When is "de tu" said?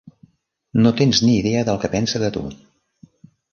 2.25-2.45